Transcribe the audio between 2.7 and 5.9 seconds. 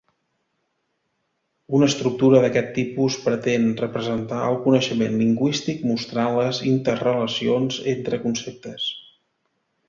tipus pretén representar el coneixement lingüístic